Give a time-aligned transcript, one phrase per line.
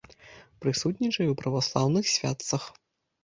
[0.63, 2.63] Прысутнічае і ў праваслаўных святцах.